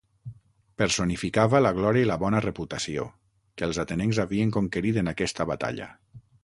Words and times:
Personificava 0.81 1.61
la 1.61 1.73
glòria 1.81 2.07
i 2.07 2.09
la 2.13 2.17
bona 2.25 2.41
reputació, 2.47 3.07
que 3.59 3.69
els 3.69 3.83
atenencs 3.87 4.25
havien 4.27 4.59
conquerit 4.61 5.03
en 5.05 5.15
aquesta 5.17 5.51
batalla. 5.55 5.97